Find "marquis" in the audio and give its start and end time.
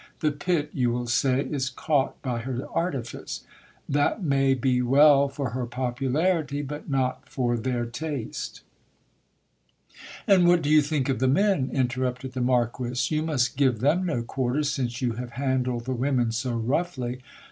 12.41-13.13